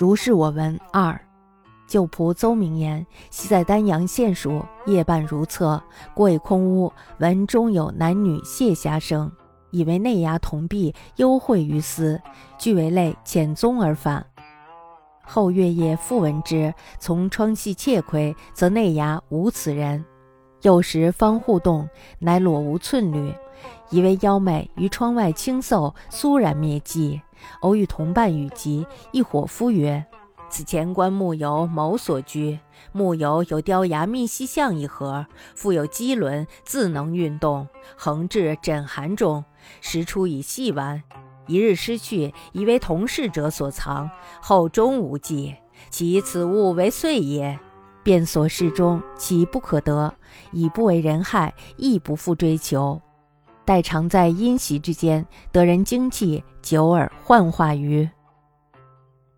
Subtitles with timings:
[0.00, 1.20] 如是我闻二。
[1.86, 5.78] 旧仆邹明言：昔在丹阳县署，夜半如厕，
[6.14, 9.30] 过一空屋，闻中有男女谢虾声，
[9.70, 12.18] 以为内衙同婢幽会于斯，
[12.56, 14.24] 俱为泪，遣踪而返。
[15.22, 20.02] 后月夜复闻之，从窗隙窃窥，则内衙无此人。
[20.62, 21.88] 有时方互动，
[22.18, 23.32] 乃裸无寸缕，
[23.88, 27.22] 以为妖媚，于窗外轻奏，肃然灭迹。
[27.60, 30.04] 偶与同伴语及，一伙夫曰
[30.50, 32.58] ：“此前观木游某所居，
[32.92, 39.42] 木游有雕牙密细像一盒，复有机轮，自能运动，横置枕函中，
[39.80, 41.02] 时出以细玩。”
[41.46, 45.56] 一日失去，以为同事者所藏，后终无迹。
[45.88, 47.58] 其此物为碎也，
[48.02, 50.12] 便所示中，其不可得，
[50.52, 53.00] 已不为人害，亦不复追求。
[53.64, 58.08] 待常在阴习之间，得人精气，久而幻化于。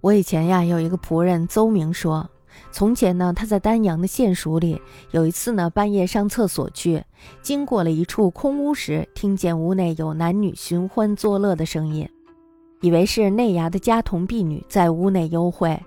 [0.00, 2.28] 我以前呀，有一个仆人邹明说。
[2.72, 4.80] 从前呢，他在丹阳的县署里，
[5.12, 7.02] 有一次呢，半夜上厕所去，
[7.40, 12.08] 经过了一处空屋时，听见屋内有男女寻欢作乐的声音，
[12.80, 15.80] 以为是内衙的家童婢女在屋内幽会，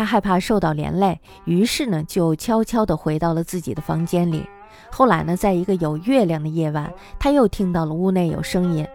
[0.00, 4.48] 他害怕受到连累，于是呢，就悄悄地回到了自己的房间里。
[4.90, 8.88] 后来呢，在一个有月亮的夜晚，他又听到了屋内有声音，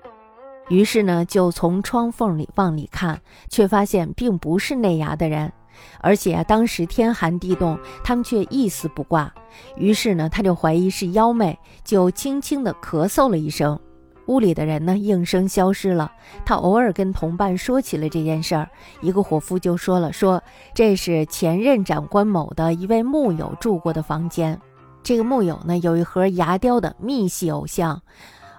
[0.67, 5.53] 于是呢，就从窗缝里往里看，却发现并不是内衙的人。
[6.01, 9.31] 而且啊，当时天寒地冻，他们却一丝不挂。
[9.75, 13.79] 于是呢，他就怀疑是妖媚，就轻轻地咳嗽了一声。
[14.27, 16.11] 屋里的人呢，应声消失了。
[16.45, 18.69] 他偶尔跟同伴说起了这件事儿，
[19.01, 20.41] 一个伙夫就说了：“说
[20.73, 24.59] 这是前任长官某的一位木友住过的房间。
[25.03, 28.01] 这个木友呢，有一盒牙雕的密系偶像，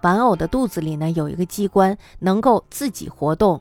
[0.02, 3.60] 玩偶的肚子里呢，有一个机关，能够自己活动。”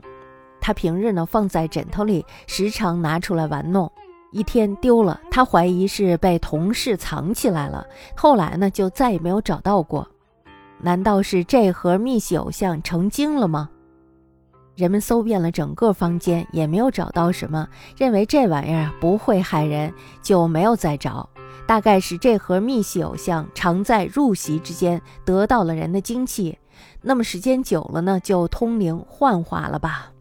[0.62, 3.92] 他平日呢放在枕头里，时常拿出来玩弄。
[4.32, 7.86] 一天丢了，他怀疑是被同事藏起来了。
[8.16, 10.08] 后来呢，就再也没有找到过。
[10.86, 13.68] 难道是这盒密系偶像成精了吗？
[14.76, 19.92] 人们搜遍了整个房间，也没有找到什么，认为这玩意儿不会害人，
[20.22, 21.28] 就没有再找。
[21.66, 26.60] 大概是这盒密系偶像常在入席之间得到了人的精气，
[27.02, 30.12] 那么时间久了呢，就通灵幻化了吧。